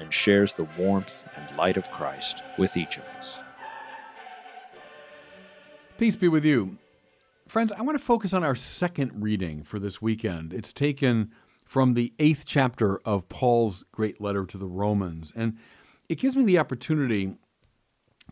and 0.00 0.12
shares 0.12 0.54
the 0.54 0.68
warmth 0.78 1.24
and 1.36 1.56
light 1.56 1.76
of 1.76 1.90
Christ 1.90 2.42
with 2.58 2.76
each 2.76 2.96
of 2.96 3.04
us. 3.18 3.38
Peace 5.98 6.16
be 6.16 6.28
with 6.28 6.44
you. 6.44 6.78
Friends, 7.46 7.72
I 7.72 7.82
want 7.82 7.98
to 7.98 8.04
focus 8.04 8.32
on 8.32 8.42
our 8.42 8.54
second 8.54 9.22
reading 9.22 9.62
for 9.62 9.78
this 9.78 10.00
weekend. 10.00 10.52
It's 10.52 10.72
taken 10.72 11.30
from 11.64 11.94
the 11.94 12.12
eighth 12.18 12.44
chapter 12.46 12.98
of 13.04 13.28
Paul's 13.28 13.84
great 13.92 14.20
letter 14.20 14.44
to 14.46 14.56
the 14.58 14.66
Romans. 14.66 15.32
And 15.36 15.56
it 16.08 16.16
gives 16.18 16.36
me 16.36 16.44
the 16.44 16.58
opportunity 16.58 17.34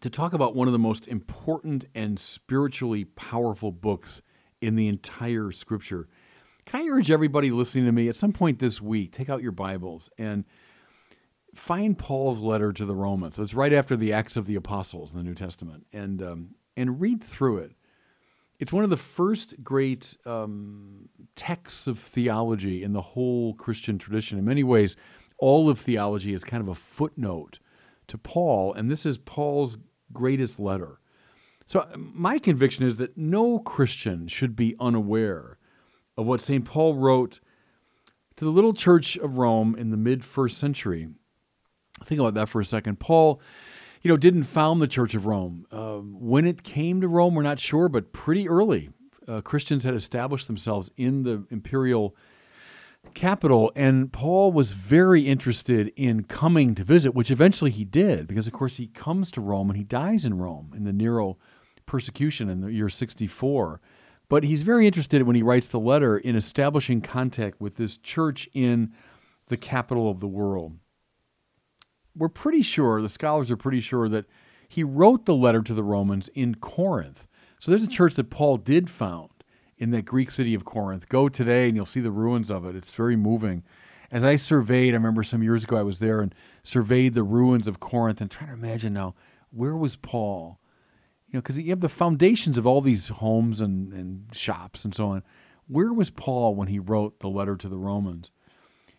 to 0.00 0.10
talk 0.10 0.32
about 0.32 0.54
one 0.54 0.68
of 0.68 0.72
the 0.72 0.78
most 0.78 1.06
important 1.06 1.84
and 1.94 2.18
spiritually 2.18 3.04
powerful 3.04 3.72
books 3.72 4.22
in 4.60 4.76
the 4.76 4.88
entire 4.88 5.50
scripture. 5.50 6.08
Can 6.64 6.80
I 6.80 6.88
urge 6.88 7.10
everybody 7.10 7.50
listening 7.50 7.86
to 7.86 7.92
me 7.92 8.08
at 8.08 8.16
some 8.16 8.32
point 8.32 8.58
this 8.58 8.80
week, 8.80 9.12
take 9.12 9.28
out 9.28 9.42
your 9.42 9.52
Bibles 9.52 10.10
and 10.18 10.44
find 11.54 11.98
Paul's 11.98 12.40
letter 12.40 12.72
to 12.72 12.84
the 12.84 12.94
Romans. 12.94 13.38
It's 13.38 13.54
right 13.54 13.72
after 13.72 13.96
the 13.96 14.12
Acts 14.12 14.36
of 14.36 14.46
the 14.46 14.54
Apostles 14.54 15.12
in 15.12 15.18
the 15.18 15.24
New 15.24 15.34
Testament, 15.34 15.86
and 15.92 16.22
um, 16.22 16.54
and 16.76 17.00
read 17.00 17.22
through 17.22 17.58
it. 17.58 17.72
It's 18.58 18.72
one 18.72 18.84
of 18.84 18.90
the 18.90 18.96
first 18.96 19.62
great 19.62 20.16
um, 20.26 21.08
texts 21.36 21.86
of 21.86 21.98
theology 21.98 22.82
in 22.82 22.92
the 22.92 23.00
whole 23.00 23.54
Christian 23.54 23.98
tradition. 23.98 24.38
In 24.38 24.44
many 24.44 24.64
ways, 24.64 24.96
all 25.38 25.70
of 25.70 25.78
theology 25.78 26.34
is 26.34 26.42
kind 26.42 26.60
of 26.60 26.68
a 26.68 26.74
footnote 26.74 27.60
to 28.08 28.18
Paul, 28.18 28.72
and 28.74 28.90
this 28.90 29.06
is 29.06 29.18
Paul's 29.18 29.78
greatest 30.12 30.58
letter. 30.58 31.00
So, 31.66 31.86
my 31.96 32.38
conviction 32.38 32.86
is 32.86 32.96
that 32.96 33.16
no 33.16 33.58
Christian 33.58 34.26
should 34.26 34.56
be 34.56 34.74
unaware 34.80 35.58
of 36.16 36.26
what 36.26 36.40
St. 36.40 36.64
Paul 36.64 36.94
wrote 36.94 37.40
to 38.36 38.44
the 38.44 38.50
little 38.50 38.72
church 38.72 39.16
of 39.16 39.36
Rome 39.36 39.76
in 39.76 39.90
the 39.90 39.96
mid 39.96 40.24
first 40.24 40.58
century 40.58 41.08
Think 42.04 42.20
about 42.20 42.34
that 42.34 42.48
for 42.48 42.60
a 42.60 42.64
second. 42.64 43.00
Paul, 43.00 43.40
you 44.02 44.10
know, 44.10 44.16
didn't 44.16 44.44
found 44.44 44.80
the 44.80 44.86
Church 44.86 45.14
of 45.14 45.26
Rome. 45.26 45.66
Uh, 45.70 45.98
when 45.98 46.46
it 46.46 46.62
came 46.62 47.00
to 47.00 47.08
Rome, 47.08 47.34
we're 47.34 47.42
not 47.42 47.60
sure, 47.60 47.88
but 47.88 48.12
pretty 48.12 48.48
early, 48.48 48.90
uh, 49.26 49.40
Christians 49.40 49.84
had 49.84 49.94
established 49.94 50.46
themselves 50.46 50.90
in 50.96 51.22
the 51.22 51.44
imperial 51.50 52.16
capital, 53.14 53.72
and 53.74 54.12
Paul 54.12 54.52
was 54.52 54.72
very 54.72 55.22
interested 55.22 55.92
in 55.96 56.24
coming 56.24 56.74
to 56.74 56.84
visit, 56.84 57.14
which 57.14 57.30
eventually 57.30 57.70
he 57.70 57.84
did, 57.84 58.26
because 58.26 58.46
of 58.46 58.52
course 58.52 58.76
he 58.76 58.86
comes 58.86 59.30
to 59.32 59.40
Rome 59.40 59.70
and 59.70 59.76
he 59.76 59.84
dies 59.84 60.24
in 60.24 60.38
Rome 60.38 60.72
in 60.74 60.84
the 60.84 60.92
Nero 60.92 61.38
persecution 61.86 62.48
in 62.48 62.60
the 62.60 62.72
year 62.72 62.88
64. 62.88 63.80
But 64.28 64.44
he's 64.44 64.62
very 64.62 64.86
interested 64.86 65.22
when 65.22 65.36
he 65.36 65.42
writes 65.42 65.68
the 65.68 65.80
letter 65.80 66.18
in 66.18 66.36
establishing 66.36 67.00
contact 67.00 67.60
with 67.60 67.76
this 67.76 67.96
church 67.96 68.48
in 68.52 68.92
the 69.46 69.56
capital 69.56 70.10
of 70.10 70.20
the 70.20 70.28
world 70.28 70.76
we're 72.16 72.28
pretty 72.28 72.62
sure, 72.62 73.00
the 73.00 73.08
scholars 73.08 73.50
are 73.50 73.56
pretty 73.56 73.80
sure 73.80 74.08
that 74.08 74.26
he 74.68 74.84
wrote 74.84 75.24
the 75.24 75.34
letter 75.34 75.62
to 75.62 75.74
the 75.74 75.82
Romans 75.82 76.28
in 76.34 76.56
Corinth. 76.56 77.26
So 77.58 77.70
there's 77.70 77.82
a 77.82 77.88
church 77.88 78.14
that 78.14 78.30
Paul 78.30 78.58
did 78.58 78.90
found 78.90 79.30
in 79.78 79.90
that 79.90 80.04
Greek 80.04 80.30
city 80.30 80.54
of 80.54 80.64
Corinth. 80.64 81.08
Go 81.08 81.28
today 81.28 81.68
and 81.68 81.76
you'll 81.76 81.86
see 81.86 82.00
the 82.00 82.10
ruins 82.10 82.50
of 82.50 82.66
it. 82.66 82.76
It's 82.76 82.92
very 82.92 83.16
moving. 83.16 83.62
As 84.10 84.24
I 84.24 84.36
surveyed, 84.36 84.94
I 84.94 84.96
remember 84.96 85.22
some 85.22 85.42
years 85.42 85.64
ago 85.64 85.76
I 85.76 85.82
was 85.82 85.98
there 85.98 86.20
and 86.20 86.34
surveyed 86.62 87.14
the 87.14 87.22
ruins 87.22 87.68
of 87.68 87.80
Corinth 87.80 88.20
and 88.20 88.30
trying 88.30 88.48
to 88.48 88.54
imagine 88.54 88.92
now, 88.92 89.14
where 89.50 89.76
was 89.76 89.96
Paul? 89.96 90.58
You 91.28 91.38
know, 91.38 91.42
because 91.42 91.58
you 91.58 91.70
have 91.70 91.80
the 91.80 91.88
foundations 91.88 92.58
of 92.58 92.66
all 92.66 92.80
these 92.80 93.08
homes 93.08 93.60
and, 93.60 93.92
and 93.92 94.34
shops 94.34 94.84
and 94.84 94.94
so 94.94 95.08
on. 95.08 95.22
Where 95.66 95.92
was 95.92 96.10
Paul 96.10 96.54
when 96.54 96.68
he 96.68 96.78
wrote 96.78 97.20
the 97.20 97.28
letter 97.28 97.56
to 97.56 97.68
the 97.68 97.76
Romans? 97.76 98.30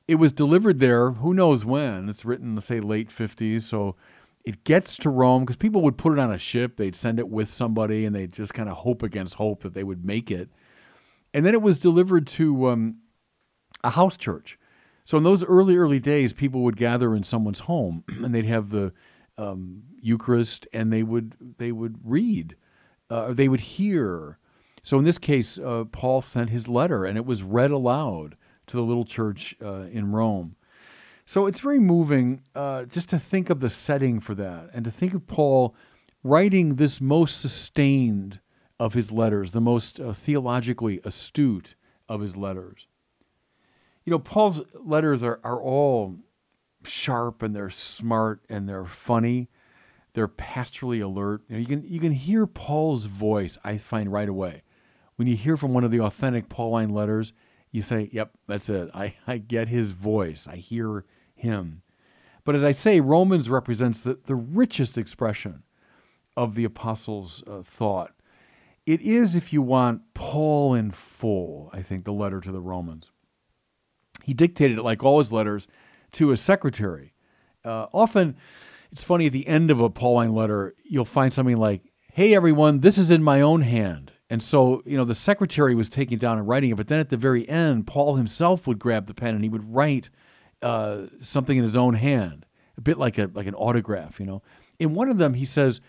It 0.09 0.15
was 0.15 0.31
delivered 0.31 0.79
there, 0.79 1.11
who 1.11 1.35
knows 1.35 1.63
when. 1.63 2.09
It's 2.09 2.25
written, 2.25 2.59
say, 2.61 2.79
late 2.79 3.09
50s. 3.09 3.61
So 3.61 3.95
it 4.43 4.63
gets 4.63 4.97
to 4.97 5.09
Rome 5.09 5.43
because 5.43 5.55
people 5.55 5.83
would 5.83 5.99
put 5.99 6.13
it 6.13 6.19
on 6.19 6.31
a 6.31 6.39
ship, 6.39 6.77
they'd 6.77 6.95
send 6.95 7.19
it 7.19 7.29
with 7.29 7.47
somebody, 7.47 8.05
and 8.05 8.15
they'd 8.15 8.31
just 8.31 8.55
kind 8.55 8.69
of 8.69 8.77
hope 8.77 9.03
against 9.03 9.35
hope 9.35 9.61
that 9.61 9.75
they 9.75 9.83
would 9.83 10.03
make 10.03 10.31
it. 10.31 10.49
And 11.31 11.45
then 11.45 11.53
it 11.53 11.61
was 11.61 11.77
delivered 11.77 12.25
to 12.25 12.69
um, 12.69 12.97
a 13.83 13.91
house 13.91 14.17
church. 14.17 14.57
So 15.05 15.15
in 15.15 15.23
those 15.23 15.43
early, 15.43 15.77
early 15.77 15.99
days, 15.99 16.33
people 16.33 16.61
would 16.63 16.75
gather 16.75 17.15
in 17.15 17.21
someone's 17.21 17.59
home 17.61 18.03
and 18.07 18.33
they'd 18.33 18.45
have 18.45 18.71
the 18.71 18.91
um, 19.37 19.83
Eucharist 20.01 20.67
and 20.73 20.91
they 20.91 21.03
would, 21.03 21.35
they 21.59 21.71
would 21.71 21.99
read, 22.03 22.55
uh, 23.11 23.31
they 23.31 23.47
would 23.47 23.59
hear. 23.59 24.39
So 24.81 24.97
in 24.97 25.05
this 25.05 25.19
case, 25.19 25.59
uh, 25.59 25.83
Paul 25.91 26.23
sent 26.23 26.49
his 26.49 26.67
letter 26.67 27.05
and 27.05 27.15
it 27.15 27.27
was 27.27 27.43
read 27.43 27.69
aloud 27.69 28.35
to 28.69 28.77
the 28.77 28.83
little 28.83 29.05
church 29.05 29.55
uh, 29.61 29.87
in 29.91 30.11
Rome. 30.11 30.55
So 31.25 31.45
it's 31.45 31.59
very 31.59 31.79
moving 31.79 32.41
uh, 32.55 32.85
just 32.85 33.09
to 33.09 33.19
think 33.19 33.49
of 33.49 33.59
the 33.59 33.69
setting 33.69 34.19
for 34.19 34.33
that 34.35 34.69
and 34.73 34.83
to 34.85 34.91
think 34.91 35.13
of 35.13 35.27
Paul 35.27 35.75
writing 36.23 36.75
this 36.75 36.99
most 36.99 37.39
sustained 37.39 38.39
of 38.79 38.93
his 38.93 39.11
letters, 39.11 39.51
the 39.51 39.61
most 39.61 39.99
uh, 39.99 40.13
theologically 40.13 41.01
astute 41.03 41.75
of 42.07 42.21
his 42.21 42.35
letters. 42.35 42.87
You 44.05 44.11
know, 44.11 44.19
Paul's 44.19 44.61
letters 44.73 45.21
are, 45.21 45.39
are 45.43 45.61
all 45.61 46.17
sharp 46.83 47.43
and 47.43 47.55
they're 47.55 47.69
smart 47.69 48.41
and 48.49 48.67
they're 48.67 48.85
funny. 48.85 49.49
They're 50.13 50.27
pastorally 50.27 51.03
alert. 51.03 51.43
You, 51.47 51.55
know, 51.55 51.59
you, 51.59 51.67
can, 51.67 51.83
you 51.85 51.99
can 51.99 52.13
hear 52.13 52.47
Paul's 52.47 53.05
voice, 53.05 53.57
I 53.63 53.77
find, 53.77 54.11
right 54.11 54.29
away. 54.29 54.63
When 55.15 55.27
you 55.27 55.35
hear 55.35 55.57
from 55.57 55.73
one 55.73 55.83
of 55.83 55.91
the 55.91 55.99
authentic 55.99 56.49
Pauline 56.49 56.89
letters, 56.89 57.33
you 57.71 57.81
say, 57.81 58.09
yep, 58.11 58.31
that's 58.47 58.69
it. 58.69 58.89
I, 58.93 59.15
I 59.27 59.37
get 59.37 59.67
his 59.67 59.91
voice, 59.91 60.47
I 60.47 60.57
hear 60.57 61.05
him. 61.35 61.83
But 62.43 62.55
as 62.55 62.63
I 62.63 62.71
say, 62.71 62.99
Romans 62.99 63.49
represents 63.49 64.01
the, 64.01 64.17
the 64.23 64.35
richest 64.35 64.97
expression 64.97 65.63
of 66.35 66.55
the 66.55 66.63
apostles' 66.63 67.43
uh, 67.45 67.61
thought. 67.63 68.13
It 68.85 69.01
is, 69.01 69.35
if 69.35 69.53
you 69.53 69.61
want, 69.61 70.01
Paul 70.13 70.73
in 70.73 70.91
full, 70.91 71.69
I 71.73 71.81
think, 71.81 72.05
the 72.05 72.13
letter 72.13 72.41
to 72.41 72.51
the 72.51 72.61
Romans. 72.61 73.11
He 74.23 74.33
dictated 74.33 74.79
it, 74.79 74.83
like 74.83 75.03
all 75.03 75.19
his 75.19 75.31
letters, 75.31 75.67
to 76.13 76.31
a 76.31 76.37
secretary. 76.37 77.13
Uh, 77.63 77.87
often, 77.93 78.35
it's 78.91 79.03
funny, 79.03 79.27
at 79.27 79.31
the 79.31 79.47
end 79.47 79.69
of 79.69 79.79
a 79.79 79.89
Pauline 79.89 80.33
letter, 80.33 80.73
you'll 80.83 81.05
find 81.05 81.31
something 81.31 81.57
like, 81.57 81.83
Hey, 82.13 82.33
everyone, 82.33 82.79
this 82.79 82.97
is 82.97 83.11
in 83.11 83.21
my 83.23 83.41
own 83.41 83.61
hand. 83.61 84.13
And 84.29 84.43
so, 84.43 84.83
you 84.85 84.95
know, 84.95 85.05
the 85.05 85.15
secretary 85.15 85.73
was 85.73 85.89
taking 85.89 86.17
it 86.17 86.21
down 86.21 86.37
and 86.37 86.47
writing 86.47 86.69
it, 86.69 86.77
but 86.77 86.87
then 86.87 86.99
at 86.99 87.09
the 87.09 87.17
very 87.17 87.49
end, 87.49 87.87
Paul 87.87 88.15
himself 88.15 88.67
would 88.67 88.77
grab 88.77 89.07
the 89.07 89.13
pen 89.13 89.33
and 89.33 89.43
he 89.43 89.49
would 89.49 89.73
write 89.73 90.11
uh, 90.61 91.07
something 91.21 91.57
in 91.57 91.63
his 91.63 91.75
own 91.75 91.95
hand, 91.95 92.45
a 92.77 92.81
bit 92.81 92.97
like 92.97 93.17
a 93.17 93.29
like 93.33 93.47
an 93.47 93.55
autograph, 93.55 94.19
you 94.19 94.25
know. 94.25 94.41
In 94.77 94.93
one 94.93 95.09
of 95.09 95.17
them, 95.17 95.33
he 95.33 95.45
says, 95.45 95.81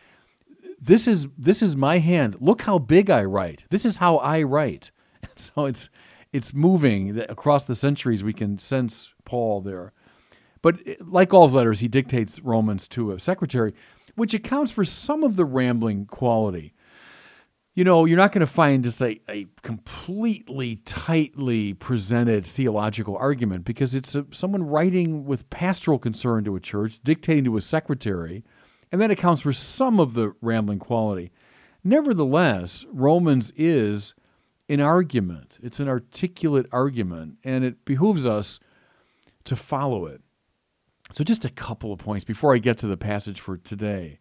"This 0.80 1.06
is 1.06 1.28
this 1.36 1.60
is 1.60 1.76
my 1.76 1.98
hand. 1.98 2.36
Look 2.40 2.62
how 2.62 2.78
big 2.78 3.10
I 3.10 3.24
write. 3.24 3.66
This 3.70 3.84
is 3.84 3.98
how 3.98 4.16
I 4.18 4.42
write." 4.42 4.90
so 5.34 5.66
it's 5.66 5.90
it's 6.32 6.54
moving 6.54 7.18
across 7.18 7.64
the 7.64 7.74
centuries. 7.74 8.24
We 8.24 8.32
can 8.32 8.58
sense 8.58 9.12
Paul 9.24 9.60
there, 9.60 9.92
but 10.62 10.78
eh, 10.86 10.94
like 11.00 11.34
all 11.34 11.46
his 11.46 11.54
letters, 11.54 11.80
he 11.80 11.88
dictates 11.88 12.40
Romans 12.40 12.88
to 12.88 13.12
a 13.12 13.20
secretary, 13.20 13.74
which 14.14 14.32
accounts 14.32 14.72
for 14.72 14.84
some 14.84 15.24
of 15.24 15.36
the 15.36 15.44
rambling 15.44 16.06
quality 16.06 16.74
you 17.74 17.84
know, 17.84 18.04
you're 18.04 18.16
not 18.16 18.32
going 18.32 18.40
to 18.40 18.46
find 18.46 18.82
just 18.82 19.00
a, 19.00 19.20
a 19.28 19.46
completely 19.62 20.76
tightly 20.84 21.72
presented 21.72 22.44
theological 22.44 23.16
argument 23.16 23.64
because 23.64 23.94
it's 23.94 24.14
a, 24.14 24.26
someone 24.32 24.64
writing 24.64 25.24
with 25.24 25.48
pastoral 25.50 25.98
concern 25.98 26.44
to 26.44 26.56
a 26.56 26.60
church, 26.60 26.98
dictating 27.04 27.44
to 27.44 27.56
a 27.56 27.60
secretary, 27.60 28.44
and 28.90 29.00
that 29.00 29.10
accounts 29.10 29.42
for 29.42 29.52
some 29.52 30.00
of 30.00 30.14
the 30.14 30.34
rambling 30.40 30.80
quality. 30.80 31.30
Nevertheless, 31.84 32.84
Romans 32.92 33.52
is 33.56 34.14
an 34.68 34.80
argument, 34.80 35.58
it's 35.62 35.80
an 35.80 35.88
articulate 35.88 36.66
argument, 36.72 37.38
and 37.44 37.64
it 37.64 37.84
behooves 37.84 38.26
us 38.26 38.60
to 39.44 39.56
follow 39.56 40.06
it. 40.06 40.22
So, 41.12 41.24
just 41.24 41.44
a 41.44 41.50
couple 41.50 41.92
of 41.92 41.98
points 41.98 42.24
before 42.24 42.54
I 42.54 42.58
get 42.58 42.78
to 42.78 42.86
the 42.86 42.96
passage 42.96 43.40
for 43.40 43.56
today. 43.56 44.20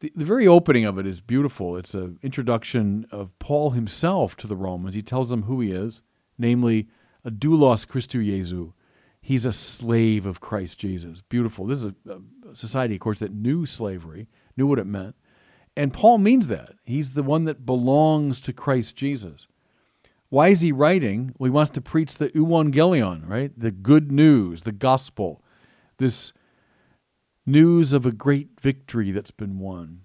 The, 0.00 0.12
the 0.14 0.24
very 0.24 0.46
opening 0.46 0.84
of 0.84 0.98
it 0.98 1.06
is 1.06 1.20
beautiful. 1.20 1.76
It's 1.76 1.94
an 1.94 2.18
introduction 2.22 3.06
of 3.10 3.36
Paul 3.38 3.70
himself 3.70 4.36
to 4.36 4.46
the 4.46 4.56
Romans. 4.56 4.94
He 4.94 5.02
tells 5.02 5.28
them 5.28 5.44
who 5.44 5.60
he 5.60 5.72
is, 5.72 6.02
namely, 6.38 6.88
a 7.24 7.30
doulos 7.30 7.86
Christou 7.86 8.24
Jesu. 8.24 8.72
He's 9.20 9.44
a 9.44 9.52
slave 9.52 10.24
of 10.24 10.40
Christ 10.40 10.78
Jesus. 10.78 11.22
Beautiful. 11.22 11.66
This 11.66 11.80
is 11.80 11.92
a, 12.06 12.20
a 12.50 12.54
society, 12.54 12.94
of 12.94 13.00
course, 13.00 13.18
that 13.18 13.34
knew 13.34 13.66
slavery, 13.66 14.28
knew 14.56 14.66
what 14.66 14.78
it 14.78 14.86
meant. 14.86 15.16
And 15.76 15.92
Paul 15.92 16.18
means 16.18 16.48
that. 16.48 16.74
He's 16.84 17.14
the 17.14 17.22
one 17.22 17.44
that 17.44 17.66
belongs 17.66 18.40
to 18.40 18.52
Christ 18.52 18.96
Jesus. 18.96 19.46
Why 20.28 20.48
is 20.48 20.60
he 20.60 20.72
writing? 20.72 21.34
Well, 21.38 21.46
he 21.46 21.50
wants 21.50 21.70
to 21.72 21.80
preach 21.80 22.18
the 22.18 22.28
euangelion, 22.30 23.28
right? 23.28 23.50
The 23.56 23.70
good 23.70 24.12
news, 24.12 24.62
the 24.62 24.72
gospel, 24.72 25.42
this 25.98 26.32
news 27.48 27.92
of 27.92 28.06
a 28.06 28.12
great 28.12 28.60
victory 28.60 29.10
that's 29.10 29.30
been 29.30 29.58
won. 29.58 30.02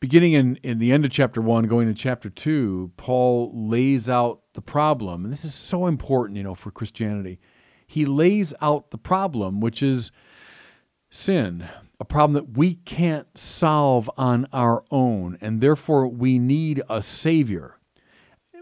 Beginning 0.00 0.32
in, 0.32 0.56
in 0.56 0.78
the 0.78 0.92
end 0.92 1.04
of 1.04 1.10
chapter 1.10 1.40
1, 1.40 1.66
going 1.66 1.86
to 1.86 1.94
chapter 1.94 2.28
2, 2.28 2.92
Paul 2.96 3.50
lays 3.54 4.10
out 4.10 4.42
the 4.52 4.60
problem. 4.60 5.24
And 5.24 5.32
this 5.32 5.44
is 5.44 5.54
so 5.54 5.86
important, 5.86 6.36
you 6.36 6.42
know, 6.42 6.54
for 6.54 6.70
Christianity. 6.70 7.38
He 7.86 8.04
lays 8.04 8.52
out 8.60 8.90
the 8.90 8.98
problem, 8.98 9.60
which 9.60 9.82
is 9.82 10.10
sin, 11.10 11.68
a 12.00 12.04
problem 12.04 12.34
that 12.34 12.58
we 12.58 12.74
can't 12.74 13.28
solve 13.38 14.10
on 14.18 14.46
our 14.52 14.84
own, 14.90 15.38
and 15.40 15.60
therefore 15.60 16.08
we 16.08 16.38
need 16.38 16.82
a 16.90 17.00
savior. 17.00 17.78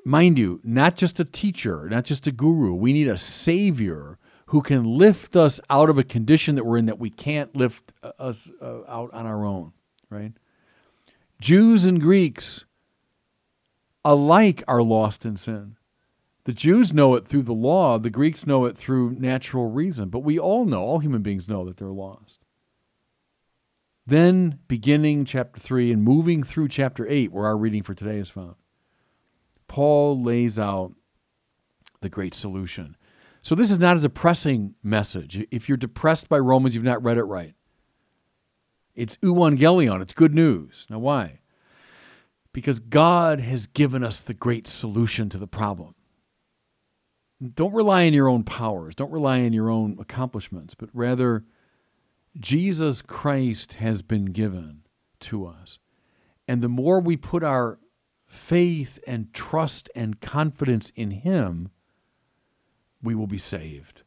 Mind 0.04 0.38
you, 0.38 0.60
not 0.62 0.96
just 0.96 1.18
a 1.18 1.24
teacher, 1.24 1.88
not 1.88 2.04
just 2.04 2.26
a 2.26 2.32
guru. 2.32 2.74
We 2.74 2.92
need 2.92 3.08
a 3.08 3.18
savior 3.18 4.18
who 4.52 4.60
can 4.60 4.84
lift 4.84 5.34
us 5.34 5.62
out 5.70 5.88
of 5.88 5.96
a 5.96 6.02
condition 6.02 6.56
that 6.56 6.66
we're 6.66 6.76
in 6.76 6.84
that 6.84 6.98
we 6.98 7.08
can't 7.08 7.56
lift 7.56 7.94
uh, 8.02 8.12
us 8.18 8.50
uh, 8.60 8.82
out 8.86 9.08
on 9.14 9.24
our 9.24 9.46
own, 9.46 9.72
right? 10.10 10.32
Jews 11.40 11.86
and 11.86 11.98
Greeks 11.98 12.66
alike 14.04 14.62
are 14.68 14.82
lost 14.82 15.24
in 15.24 15.38
sin. 15.38 15.76
The 16.44 16.52
Jews 16.52 16.92
know 16.92 17.14
it 17.14 17.26
through 17.26 17.44
the 17.44 17.54
law, 17.54 17.98
the 17.98 18.10
Greeks 18.10 18.46
know 18.46 18.66
it 18.66 18.76
through 18.76 19.16
natural 19.18 19.70
reason, 19.70 20.10
but 20.10 20.18
we 20.18 20.38
all 20.38 20.66
know, 20.66 20.82
all 20.82 20.98
human 20.98 21.22
beings 21.22 21.48
know 21.48 21.64
that 21.64 21.78
they're 21.78 21.88
lost. 21.88 22.40
Then, 24.06 24.58
beginning 24.68 25.24
chapter 25.24 25.60
3 25.60 25.90
and 25.92 26.02
moving 26.02 26.42
through 26.42 26.68
chapter 26.68 27.08
8, 27.08 27.32
where 27.32 27.46
our 27.46 27.56
reading 27.56 27.82
for 27.82 27.94
today 27.94 28.18
is 28.18 28.28
found, 28.28 28.56
Paul 29.66 30.22
lays 30.22 30.58
out 30.58 30.92
the 32.02 32.10
great 32.10 32.34
solution. 32.34 32.96
So, 33.42 33.56
this 33.56 33.72
is 33.72 33.78
not 33.80 33.96
a 33.96 34.00
depressing 34.00 34.76
message. 34.84 35.44
If 35.50 35.68
you're 35.68 35.76
depressed 35.76 36.28
by 36.28 36.38
Romans, 36.38 36.76
you've 36.76 36.84
not 36.84 37.02
read 37.02 37.18
it 37.18 37.24
right. 37.24 37.54
It's 38.94 39.16
euangelion, 39.18 40.00
it's 40.00 40.12
good 40.12 40.34
news. 40.34 40.86
Now, 40.88 41.00
why? 41.00 41.40
Because 42.52 42.78
God 42.78 43.40
has 43.40 43.66
given 43.66 44.04
us 44.04 44.20
the 44.20 44.34
great 44.34 44.68
solution 44.68 45.28
to 45.30 45.38
the 45.38 45.48
problem. 45.48 45.94
Don't 47.54 47.74
rely 47.74 48.06
on 48.06 48.12
your 48.12 48.28
own 48.28 48.44
powers, 48.44 48.94
don't 48.94 49.10
rely 49.10 49.40
on 49.40 49.52
your 49.52 49.70
own 49.70 49.96
accomplishments, 49.98 50.74
but 50.74 50.90
rather, 50.92 51.44
Jesus 52.38 53.02
Christ 53.02 53.74
has 53.74 54.02
been 54.02 54.26
given 54.26 54.82
to 55.20 55.46
us. 55.46 55.80
And 56.46 56.62
the 56.62 56.68
more 56.68 57.00
we 57.00 57.16
put 57.16 57.42
our 57.42 57.80
faith 58.26 58.98
and 59.06 59.32
trust 59.34 59.90
and 59.96 60.20
confidence 60.20 60.90
in 60.94 61.10
Him, 61.10 61.70
we 63.02 63.14
will 63.14 63.26
be 63.26 63.38
saved. 63.38 64.02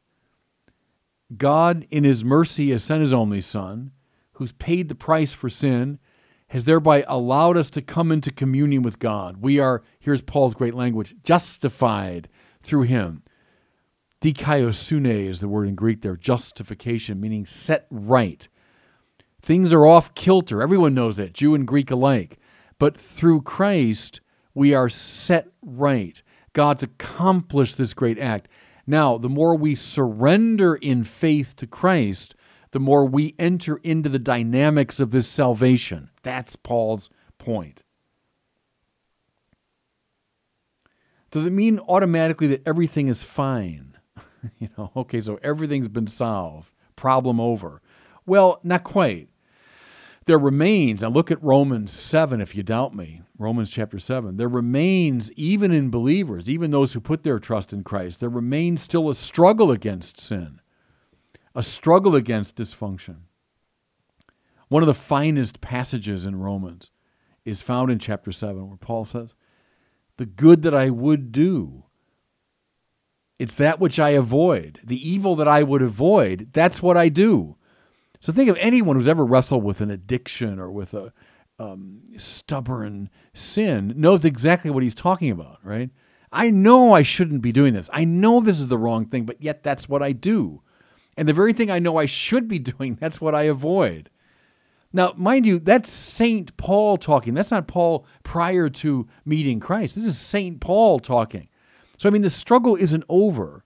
God, 1.36 1.86
in 1.90 2.04
His 2.04 2.24
mercy, 2.24 2.72
has 2.72 2.84
sent 2.84 3.02
His 3.02 3.14
only 3.14 3.42
Son, 3.42 3.92
who's 4.34 4.52
paid 4.52 4.90
the 4.90 4.96
price 4.96 5.34
for 5.34 5.50
sin, 5.50 6.00
has 6.50 6.66
thereby 6.66 7.04
allowed 7.08 7.58
us 7.58 7.70
to 7.72 7.82
come 7.82 8.12
into 8.12 8.32
communion 8.32 8.84
with 8.84 9.00
God. 9.00 9.38
We 9.42 9.60
are, 9.60 9.82
here's 10.00 10.22
Paul's 10.22 10.54
great 10.54 10.76
language, 10.76 11.16
justified 11.24 12.30
through 12.62 12.84
Him. 12.84 13.24
Dikaiosune 14.22 15.28
is 15.28 15.40
the 15.42 15.48
word 15.48 15.68
in 15.68 15.76
Greek 15.76 16.02
there, 16.02 16.16
justification, 16.16 17.20
meaning 17.20 17.46
set 17.46 17.88
right. 17.90 18.48
Things 19.42 19.74
are 19.74 19.86
off 19.86 20.16
kilter. 20.16 20.62
Everyone 20.62 20.94
knows 20.94 21.18
that, 21.18 21.34
Jew 21.34 21.54
and 21.54 21.68
Greek 21.68 21.92
alike. 21.92 22.40
But 22.80 22.98
through 23.00 23.44
Christ, 23.44 24.22
we 24.54 24.74
are 24.74 24.90
set 24.90 25.50
right. 25.62 26.22
God's 26.54 26.84
accomplished 26.84 27.78
this 27.78 27.94
great 27.94 28.18
act. 28.18 28.48
Now, 28.88 29.18
the 29.18 29.30
more 29.30 29.56
we 29.56 29.76
surrender 29.76 30.76
in 30.76 31.04
faith 31.04 31.56
to 31.58 31.68
Christ, 31.68 32.36
the 32.72 32.80
more 32.80 33.06
we 33.06 33.36
enter 33.40 33.78
into 33.78 34.10
the 34.10 34.20
dynamics 34.20 35.00
of 35.00 35.12
this 35.12 35.28
salvation. 35.28 36.10
That's 36.24 36.56
Paul's 36.56 37.10
point. 37.38 37.84
Does 41.32 41.46
it 41.46 41.52
mean 41.52 41.80
automatically 41.80 42.48
that 42.48 42.66
everything 42.66 43.08
is 43.08 43.24
fine? 43.24 43.98
you 44.60 44.70
know, 44.78 44.92
okay, 44.96 45.20
so 45.20 45.40
everything's 45.42 45.88
been 45.88 46.08
solved, 46.08 46.74
problem 46.96 47.40
over. 47.40 47.82
Well, 48.26 48.60
not 48.64 48.84
quite 48.84 49.30
there 50.26 50.40
remains, 50.40 51.02
now 51.02 51.10
look 51.10 51.30
at 51.30 51.44
Romans 51.44 51.94
7 51.94 52.42
if 52.42 52.56
you 52.56 52.64
doubt 52.64 52.96
me, 52.96 53.22
Romans 53.38 53.70
chapter 53.70 54.00
7. 54.00 54.38
There 54.38 54.48
remains, 54.48 55.32
even 55.34 55.72
in 55.72 55.92
believers, 55.92 56.50
even 56.50 56.72
those 56.72 56.94
who 56.94 57.00
put 57.00 57.24
their 57.24 57.40
trust 57.40 57.72
in 57.72 57.84
Christ, 57.84 58.20
there 58.20 58.30
remains 58.30 58.82
still 58.82 59.10
a 59.10 59.16
struggle 59.16 59.72
against 59.72 60.20
sin, 60.20 60.62
a 61.54 61.62
struggle 61.62 62.16
against 62.16 62.56
dysfunction. 62.56 63.18
One 64.68 64.82
of 64.82 64.88
the 64.88 64.96
finest 64.96 65.62
passages 65.62 66.26
in 66.26 66.40
Romans 66.40 66.90
is 67.46 67.62
found 67.62 67.92
in 67.92 68.00
chapter 68.00 68.32
7, 68.32 68.68
where 68.68 68.78
Paul 68.78 69.06
says, 69.06 69.36
The 70.18 70.26
good 70.26 70.64
that 70.64 70.74
I 70.74 70.90
would 70.90 71.32
do, 71.32 71.84
it's 73.38 73.54
that 73.56 73.80
which 73.80 74.00
I 74.00 74.10
avoid. 74.12 74.80
The 74.84 75.08
evil 75.08 75.36
that 75.36 75.48
I 75.48 75.62
would 75.62 75.84
avoid, 75.84 76.50
that's 76.52 76.82
what 76.82 76.98
I 76.98 77.10
do. 77.10 77.58
So 78.26 78.34
think 78.34 78.50
of 78.50 78.58
anyone 78.60 78.96
who's 78.96 79.08
ever 79.08 79.24
wrestled 79.24 79.64
with 79.64 79.82
an 79.82 79.92
addiction 79.92 80.58
or 80.58 80.72
with 80.72 80.96
a 80.96 81.14
um, 81.60 82.02
stubborn 82.18 83.12
sin 83.36 83.94
knows 83.96 84.26
exactly 84.26 84.72
what 84.72 84.82
he's 84.82 84.96
talking 84.96 85.30
about, 85.30 85.60
right? 85.62 85.92
I 86.32 86.50
know 86.50 86.92
I 86.92 87.04
shouldn't 87.04 87.44
be 87.44 87.52
doing 87.52 87.76
this. 87.76 87.88
I 87.94 88.04
know 88.04 88.42
this 88.42 88.60
is 88.60 88.66
the 88.66 88.80
wrong 88.80 89.06
thing, 89.06 89.28
but 89.28 89.44
yet 89.44 89.62
that's 89.62 89.88
what 89.88 90.02
I 90.02 90.12
do. 90.12 90.64
And 91.16 91.28
the 91.28 91.34
very 91.34 91.54
thing 91.54 91.70
I 91.70 91.78
know 91.78 91.98
I 91.98 92.08
should 92.08 92.48
be 92.48 92.58
doing, 92.74 92.96
that's 93.00 93.22
what 93.22 93.36
I 93.36 93.44
avoid. 93.44 94.10
Now, 94.92 95.14
mind 95.16 95.46
you, 95.46 95.60
that's 95.60 95.92
St. 95.92 96.58
Paul 96.58 96.98
talking. 96.98 97.36
That's 97.36 97.52
not 97.52 97.68
Paul 97.68 98.08
prior 98.24 98.70
to 98.70 99.08
meeting 99.24 99.60
Christ. 99.60 99.94
This 99.94 100.06
is 100.06 100.18
St. 100.18 100.60
Paul 100.60 101.00
talking. 101.00 101.48
So, 102.00 102.10
I 102.10 102.12
mean, 102.12 102.24
the 102.24 102.32
struggle 102.32 102.76
isn't 102.76 103.04
over. 103.08 103.65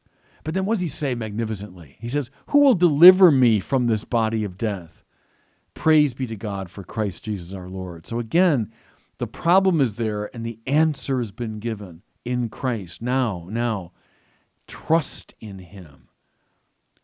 But 0.49 0.55
then 0.55 0.65
what 0.65 0.73
does 0.73 0.81
he 0.81 0.87
say 0.87 1.13
magnificently? 1.13 1.95
He 1.99 2.09
says, 2.09 2.31
Who 2.47 2.57
will 2.61 2.73
deliver 2.73 3.29
me 3.29 3.59
from 3.59 3.85
this 3.85 4.03
body 4.03 4.43
of 4.43 4.57
death? 4.57 5.03
Praise 5.75 6.15
be 6.15 6.25
to 6.25 6.35
God 6.35 6.71
for 6.71 6.83
Christ 6.83 7.25
Jesus 7.25 7.53
our 7.53 7.69
Lord. 7.69 8.07
So 8.07 8.17
again, 8.17 8.73
the 9.19 9.27
problem 9.27 9.79
is 9.79 9.97
there 9.97 10.27
and 10.33 10.43
the 10.43 10.57
answer 10.65 11.19
has 11.19 11.31
been 11.31 11.59
given 11.59 12.01
in 12.25 12.49
Christ. 12.49 12.99
Now, 12.99 13.45
now, 13.47 13.91
trust 14.65 15.35
in 15.39 15.59
Him. 15.59 16.09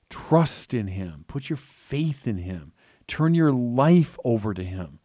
Trust 0.09 0.73
in 0.73 0.87
Him. 0.87 1.23
Put 1.27 1.47
your 1.47 1.57
faith 1.57 2.25
in 2.25 2.39
Him. 2.39 2.73
Turn 3.05 3.35
your 3.35 3.51
life 3.51 4.17
over 4.25 4.55
to 4.55 4.63
Him 4.63 4.97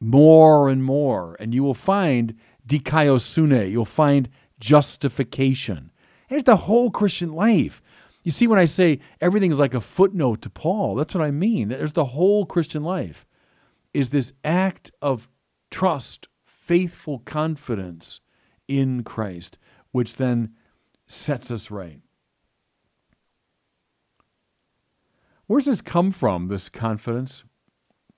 more 0.00 0.68
and 0.68 0.84
more, 0.84 1.34
and 1.40 1.54
you 1.54 1.62
will 1.62 1.72
find 1.72 2.34
dikaiosune. 2.68 3.70
You'll 3.70 3.86
find 3.86 4.28
justification. 4.60 5.92
It's 6.28 6.44
the 6.44 6.56
whole 6.56 6.90
Christian 6.90 7.32
life. 7.32 7.80
You 8.26 8.32
see, 8.32 8.48
when 8.48 8.58
I 8.58 8.64
say 8.64 8.98
everything 9.20 9.52
is 9.52 9.60
like 9.60 9.72
a 9.72 9.80
footnote 9.80 10.42
to 10.42 10.50
Paul, 10.50 10.96
that's 10.96 11.14
what 11.14 11.22
I 11.22 11.30
mean. 11.30 11.68
There's 11.68 11.92
the 11.92 12.06
whole 12.06 12.44
Christian 12.44 12.82
life 12.82 13.24
is 13.94 14.10
this 14.10 14.32
act 14.42 14.90
of 15.00 15.28
trust, 15.70 16.26
faithful 16.44 17.20
confidence 17.20 18.20
in 18.66 19.04
Christ, 19.04 19.58
which 19.92 20.16
then 20.16 20.56
sets 21.06 21.52
us 21.52 21.70
right. 21.70 22.00
Where's 25.46 25.66
this 25.66 25.80
come 25.80 26.10
from, 26.10 26.48
this 26.48 26.68
confidence? 26.68 27.44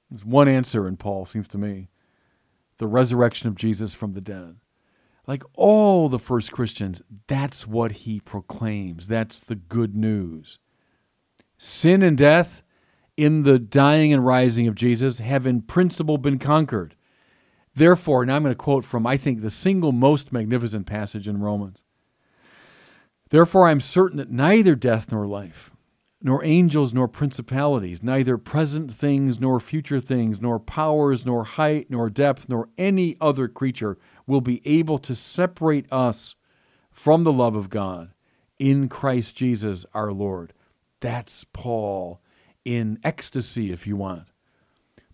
There's 0.08 0.24
one 0.24 0.48
answer 0.48 0.88
in 0.88 0.96
Paul, 0.96 1.26
seems 1.26 1.48
to 1.48 1.58
me 1.58 1.90
the 2.78 2.86
resurrection 2.86 3.46
of 3.48 3.56
Jesus 3.56 3.92
from 3.92 4.14
the 4.14 4.22
dead 4.22 4.56
like 5.28 5.44
all 5.54 6.08
the 6.08 6.18
first 6.18 6.50
Christians, 6.50 7.02
that's 7.26 7.66
what 7.66 7.92
he 7.92 8.18
proclaims. 8.18 9.06
That's 9.06 9.38
the 9.38 9.54
good 9.54 9.94
news. 9.94 10.58
Sin 11.58 12.02
and 12.02 12.16
death 12.16 12.62
in 13.16 13.42
the 13.42 13.58
dying 13.58 14.12
and 14.12 14.24
rising 14.24 14.66
of 14.66 14.74
Jesus 14.74 15.18
have 15.18 15.46
in 15.46 15.60
principle 15.60 16.16
been 16.16 16.38
conquered. 16.38 16.96
Therefore, 17.74 18.24
now 18.24 18.36
I'm 18.36 18.42
going 18.42 18.52
to 18.54 18.56
quote 18.56 18.86
from, 18.86 19.06
I 19.06 19.18
think, 19.18 19.42
the 19.42 19.50
single 19.50 19.92
most 19.92 20.32
magnificent 20.32 20.86
passage 20.86 21.28
in 21.28 21.40
Romans. 21.40 21.84
Therefore, 23.28 23.68
I'm 23.68 23.80
certain 23.80 24.16
that 24.16 24.30
neither 24.30 24.74
death 24.74 25.12
nor 25.12 25.26
life, 25.26 25.70
nor 26.20 26.44
angels 26.44 26.92
nor 26.92 27.06
principalities, 27.06 28.02
neither 28.02 28.36
present 28.36 28.92
things 28.92 29.38
nor 29.38 29.60
future 29.60 30.00
things, 30.00 30.40
nor 30.40 30.58
powers, 30.58 31.24
nor 31.24 31.44
height, 31.44 31.86
nor 31.88 32.10
depth, 32.10 32.48
nor 32.48 32.68
any 32.76 33.16
other 33.20 33.46
creature 33.46 33.96
will 34.26 34.40
be 34.40 34.60
able 34.64 34.98
to 34.98 35.14
separate 35.14 35.86
us 35.92 36.34
from 36.90 37.22
the 37.22 37.32
love 37.32 37.54
of 37.54 37.70
God 37.70 38.10
in 38.58 38.88
Christ 38.88 39.36
Jesus 39.36 39.86
our 39.94 40.12
Lord. 40.12 40.52
That's 41.00 41.44
Paul 41.44 42.20
in 42.64 42.98
ecstasy, 43.04 43.70
if 43.70 43.86
you 43.86 43.96
want. 43.96 44.24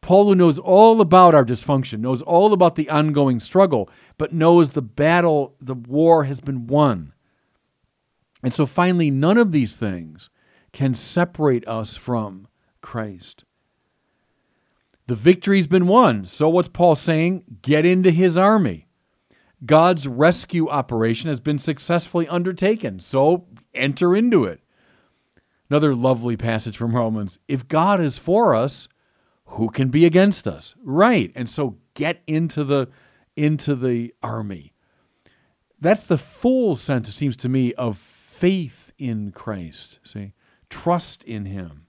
Paul, 0.00 0.26
who 0.26 0.34
knows 0.34 0.58
all 0.58 1.00
about 1.00 1.34
our 1.34 1.44
dysfunction, 1.44 2.00
knows 2.00 2.20
all 2.22 2.52
about 2.52 2.74
the 2.74 2.90
ongoing 2.90 3.40
struggle, 3.40 3.88
but 4.18 4.32
knows 4.32 4.70
the 4.70 4.82
battle, 4.82 5.54
the 5.60 5.74
war 5.74 6.24
has 6.24 6.40
been 6.40 6.66
won. 6.66 7.12
And 8.42 8.52
so 8.52 8.66
finally, 8.66 9.10
none 9.10 9.38
of 9.38 9.52
these 9.52 9.76
things 9.76 10.28
can 10.74 10.92
separate 10.92 11.66
us 11.66 11.96
from 11.96 12.48
Christ. 12.82 13.44
The 15.06 15.14
victory's 15.14 15.66
been 15.66 15.86
won. 15.86 16.26
So 16.26 16.48
what's 16.50 16.68
Paul 16.68 16.96
saying? 16.96 17.44
Get 17.62 17.86
into 17.86 18.10
his 18.10 18.36
army. 18.36 18.88
God's 19.64 20.06
rescue 20.06 20.68
operation 20.68 21.30
has 21.30 21.40
been 21.40 21.58
successfully 21.58 22.28
undertaken. 22.28 23.00
So 23.00 23.46
enter 23.72 24.14
into 24.14 24.44
it. 24.44 24.60
Another 25.70 25.94
lovely 25.94 26.36
passage 26.36 26.76
from 26.76 26.94
Romans. 26.94 27.38
If 27.48 27.68
God 27.68 28.00
is 28.00 28.18
for 28.18 28.54
us, 28.54 28.88
who 29.46 29.70
can 29.70 29.88
be 29.88 30.04
against 30.04 30.46
us? 30.46 30.74
Right. 30.82 31.32
And 31.34 31.48
so 31.48 31.78
get 31.94 32.22
into 32.26 32.64
the 32.64 32.88
into 33.36 33.74
the 33.74 34.12
army. 34.22 34.72
That's 35.80 36.04
the 36.04 36.18
full 36.18 36.76
sense, 36.76 37.08
it 37.08 37.12
seems 37.12 37.36
to 37.38 37.48
me, 37.48 37.74
of 37.74 37.98
faith 37.98 38.92
in 38.98 39.32
Christ. 39.32 39.98
See? 40.02 40.32
Trust 40.74 41.22
in 41.22 41.46
him. 41.46 41.86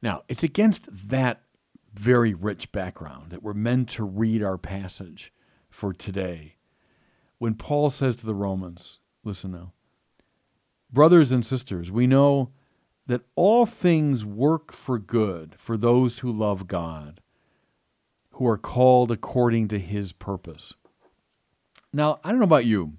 Now, 0.00 0.22
it's 0.26 0.42
against 0.42 0.88
that 1.10 1.42
very 1.92 2.32
rich 2.32 2.72
background 2.72 3.30
that 3.30 3.42
we're 3.42 3.52
meant 3.52 3.90
to 3.90 4.04
read 4.04 4.42
our 4.42 4.56
passage 4.56 5.34
for 5.68 5.92
today. 5.92 6.56
When 7.36 7.56
Paul 7.56 7.90
says 7.90 8.16
to 8.16 8.26
the 8.26 8.34
Romans, 8.34 9.00
listen 9.22 9.52
now, 9.52 9.74
brothers 10.90 11.30
and 11.30 11.44
sisters, 11.44 11.90
we 11.90 12.06
know 12.06 12.52
that 13.06 13.20
all 13.36 13.66
things 13.66 14.24
work 14.24 14.72
for 14.72 14.98
good 14.98 15.54
for 15.58 15.76
those 15.76 16.20
who 16.20 16.32
love 16.32 16.66
God, 16.66 17.20
who 18.30 18.46
are 18.48 18.56
called 18.56 19.12
according 19.12 19.68
to 19.68 19.78
his 19.78 20.14
purpose. 20.14 20.72
Now, 21.92 22.18
I 22.24 22.30
don't 22.30 22.38
know 22.38 22.44
about 22.44 22.64
you, 22.64 22.94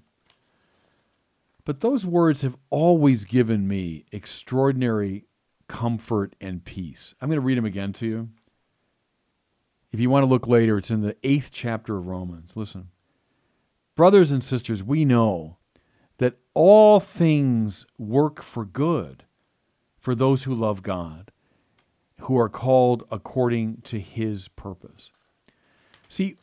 but 1.64 1.80
those 1.80 2.04
words 2.04 2.42
have 2.42 2.56
always 2.70 3.24
given 3.24 3.66
me 3.66 4.04
extraordinary 4.12 5.24
comfort 5.68 6.36
and 6.40 6.64
peace. 6.64 7.14
I'm 7.20 7.28
going 7.28 7.40
to 7.40 7.44
read 7.46 7.58
them 7.58 7.64
again 7.64 7.92
to 7.94 8.06
you. 8.06 8.28
If 9.90 10.00
you 10.00 10.10
want 10.10 10.24
to 10.24 10.28
look 10.28 10.46
later, 10.46 10.76
it's 10.76 10.90
in 10.90 11.02
the 11.02 11.16
eighth 11.22 11.50
chapter 11.52 11.96
of 11.96 12.06
Romans. 12.06 12.56
Listen. 12.56 12.88
Brothers 13.94 14.32
and 14.32 14.42
sisters, 14.42 14.82
we 14.82 15.04
know 15.04 15.56
that 16.18 16.36
all 16.52 17.00
things 17.00 17.86
work 17.96 18.42
for 18.42 18.64
good 18.64 19.24
for 19.98 20.14
those 20.14 20.42
who 20.42 20.54
love 20.54 20.82
God, 20.82 21.30
who 22.20 22.36
are 22.36 22.48
called 22.48 23.04
according 23.10 23.82
to 23.82 24.00
his 24.00 24.48
purpose. 24.48 25.12
See, 26.08 26.36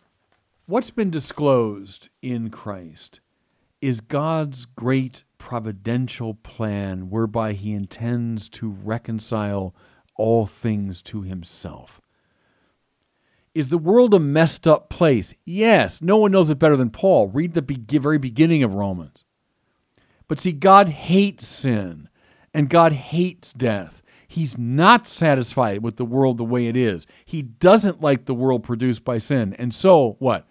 what's 0.65 0.91
been 0.91 1.09
disclosed 1.09 2.09
in 2.21 2.49
Christ 2.49 3.19
is 3.81 3.99
God's 3.99 4.65
great 4.65 5.23
providential 5.37 6.35
plan 6.35 7.09
whereby 7.09 7.53
he 7.53 7.73
intends 7.73 8.47
to 8.49 8.69
reconcile 8.69 9.75
all 10.15 10.45
things 10.45 11.01
to 11.01 11.23
himself. 11.23 11.99
Is 13.53 13.69
the 13.69 13.77
world 13.77 14.13
a 14.13 14.19
messed 14.19 14.67
up 14.67 14.89
place? 14.89 15.33
Yes. 15.43 16.01
No 16.01 16.17
one 16.17 16.31
knows 16.31 16.49
it 16.49 16.59
better 16.59 16.77
than 16.77 16.89
Paul. 16.89 17.27
Read 17.27 17.53
the 17.53 17.61
be- 17.61 17.99
very 17.99 18.17
beginning 18.17 18.63
of 18.63 18.73
Romans. 18.73 19.23
But 20.27 20.39
see, 20.39 20.53
God 20.53 20.87
hates 20.87 21.45
sin 21.45 22.07
and 22.53 22.69
God 22.69 22.93
hates 22.93 23.51
death. 23.51 24.01
He's 24.27 24.57
not 24.57 25.05
satisfied 25.05 25.83
with 25.83 25.97
the 25.97 26.05
world 26.05 26.37
the 26.37 26.45
way 26.45 26.67
it 26.67 26.77
is. 26.77 27.05
He 27.25 27.41
doesn't 27.41 27.99
like 27.99 28.25
the 28.25 28.33
world 28.33 28.63
produced 28.63 29.03
by 29.03 29.17
sin. 29.17 29.53
And 29.55 29.73
so, 29.73 30.15
what? 30.19 30.47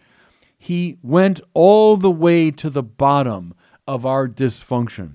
He 0.62 0.98
went 1.02 1.40
all 1.54 1.96
the 1.96 2.10
way 2.10 2.50
to 2.50 2.68
the 2.68 2.82
bottom 2.82 3.54
of 3.88 4.04
our 4.04 4.28
dysfunction 4.28 5.14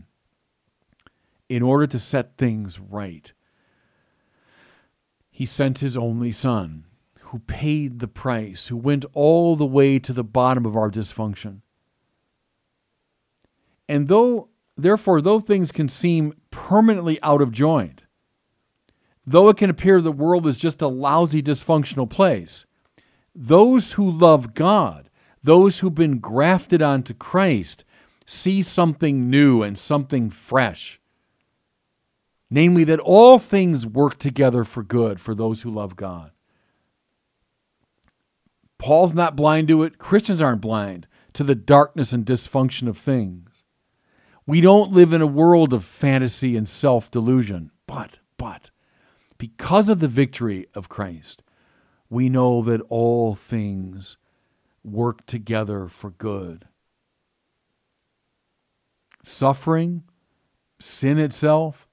in 1.48 1.62
order 1.62 1.86
to 1.86 2.00
set 2.00 2.36
things 2.36 2.80
right. 2.80 3.32
He 5.30 5.46
sent 5.46 5.78
his 5.78 5.96
only 5.96 6.32
son, 6.32 6.86
who 7.20 7.38
paid 7.38 8.00
the 8.00 8.08
price, 8.08 8.70
who 8.70 8.76
went 8.76 9.06
all 9.14 9.56
the 9.56 9.68
way 9.68 10.00
to 10.00 10.14
the 10.14 10.24
bottom 10.24 10.66
of 10.66 10.76
our 10.76 10.90
dysfunction. 10.90 11.62
And 13.88 14.08
though, 14.08 14.50
therefore, 14.76 15.22
though 15.22 15.40
things 15.40 15.72
can 15.72 15.90
seem 15.90 16.34
permanently 16.50 17.22
out 17.22 17.44
of 17.44 17.52
joint, 17.52 18.08
though 19.28 19.50
it 19.50 19.58
can 19.58 19.70
appear 19.70 20.02
the 20.02 20.12
world 20.12 20.48
is 20.48 20.58
just 20.58 20.82
a 20.82 20.88
lousy, 20.88 21.44
dysfunctional 21.44 22.10
place, 22.10 22.66
those 23.36 23.94
who 23.94 24.10
love 24.10 24.56
God, 24.56 25.12
those 25.46 25.80
who've 25.80 25.96
been 25.96 26.20
grafted 26.20 26.82
onto 26.82 27.14
Christ, 27.14 27.86
see 28.26 28.62
something 28.62 29.30
new 29.30 29.62
and 29.62 29.78
something 29.78 30.30
fresh. 30.30 31.00
Namely, 32.50 32.84
that 32.86 33.00
all 33.00 33.38
things 33.38 33.86
work 33.86 34.18
together 34.18 34.64
for 34.64 34.84
good 34.84 35.20
for 35.20 35.36
those 35.36 35.62
who 35.62 35.70
love 35.70 35.96
God. 35.96 36.32
Paul's 38.78 39.14
not 39.14 39.36
blind 39.36 39.68
to 39.70 39.84
it. 39.84 39.98
Christians 39.98 40.42
aren't 40.42 40.62
blind 40.62 41.08
to 41.34 41.44
the 41.44 41.56
darkness 41.56 42.12
and 42.12 42.26
dysfunction 42.26 42.88
of 42.88 42.98
things. 42.98 43.64
We 44.48 44.62
don't 44.62 44.92
live 44.92 45.12
in 45.14 45.22
a 45.22 45.28
world 45.28 45.74
of 45.74 45.84
fantasy 45.84 46.56
and 46.56 46.68
self 46.68 47.10
delusion. 47.10 47.72
But, 47.88 48.20
but, 48.38 48.72
because 49.38 49.90
of 49.90 50.00
the 50.00 50.08
victory 50.08 50.68
of 50.74 50.90
Christ, 50.90 51.44
we 52.10 52.30
know 52.30 52.62
that 52.64 52.82
all 52.90 53.36
things 53.36 54.18
work 54.86 55.26
together 55.26 55.88
for 55.88 56.12
good 56.12 56.68
suffering, 59.28 60.04
sin 60.80 61.18
itself, 61.18 61.88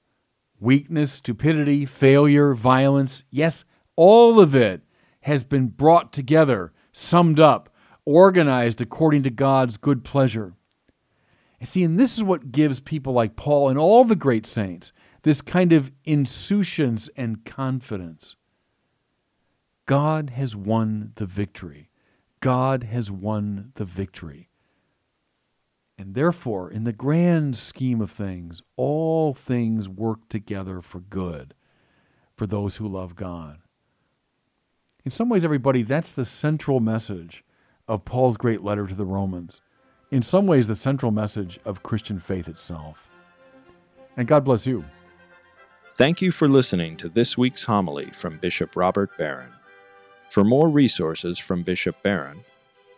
weakness, 0.59 1.13
stupidity, 1.13 1.85
failure, 1.85 2.53
violence. 2.53 3.23
Yes, 3.31 3.65
all 3.95 4.39
of 4.39 4.53
it 4.55 4.81
has 5.21 5.43
been 5.43 5.67
brought 5.67 6.13
together, 6.13 6.73
summed 6.91 7.39
up, 7.39 7.73
organized 8.05 8.81
according 8.81 9.23
to 9.23 9.29
God's 9.29 9.77
good 9.77 10.03
pleasure. 10.03 10.53
And 11.59 11.67
see, 11.67 11.83
and 11.83 11.99
this 11.99 12.17
is 12.17 12.23
what 12.23 12.51
gives 12.51 12.79
people 12.79 13.13
like 13.13 13.35
Paul 13.35 13.69
and 13.69 13.79
all 13.79 14.03
the 14.03 14.15
great 14.15 14.45
saints 14.45 14.93
this 15.23 15.41
kind 15.41 15.71
of 15.71 15.89
insouciance 16.03 17.09
and 17.15 17.45
confidence. 17.45 18.35
God 19.85 20.31
has 20.31 20.53
won 20.53 21.13
the 21.15 21.25
victory. 21.25 21.89
God 22.43 22.83
has 22.83 23.09
won 23.09 23.71
the 23.75 23.85
victory. 23.85 24.49
And 25.97 26.13
therefore, 26.13 26.69
in 26.69 26.83
the 26.83 26.91
grand 26.91 27.55
scheme 27.55 28.01
of 28.01 28.11
things, 28.11 28.61
all 28.75 29.33
things 29.33 29.87
work 29.87 30.27
together 30.27 30.81
for 30.81 30.99
good 30.99 31.53
for 32.35 32.45
those 32.45 32.75
who 32.75 32.87
love 32.89 33.15
God. 33.15 33.59
In 35.05 35.11
some 35.11 35.29
ways, 35.29 35.45
everybody, 35.45 35.83
that's 35.83 36.11
the 36.11 36.25
central 36.25 36.81
message 36.81 37.45
of 37.87 38.03
Paul's 38.03 38.35
great 38.35 38.61
letter 38.61 38.87
to 38.87 38.93
the 38.93 39.05
Romans. 39.05 39.61
In 40.11 40.21
some 40.21 40.45
ways, 40.45 40.67
the 40.67 40.75
central 40.75 41.13
message 41.13 41.61
of 41.63 41.81
Christian 41.81 42.19
faith 42.19 42.49
itself. 42.49 43.09
And 44.17 44.27
God 44.27 44.43
bless 44.43 44.67
you. 44.67 44.83
Thank 45.95 46.21
you 46.21 46.29
for 46.29 46.49
listening 46.49 46.97
to 46.97 47.07
this 47.07 47.37
week's 47.37 47.63
homily 47.63 48.07
from 48.07 48.37
Bishop 48.37 48.75
Robert 48.75 49.17
Barron. 49.17 49.53
For 50.33 50.43
more 50.43 50.67
resources 50.67 51.37
from 51.37 51.61
Bishop 51.61 52.01
Barron, 52.01 52.43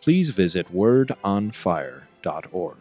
please 0.00 0.30
visit 0.30 0.72
wordonfire.org. 0.72 2.76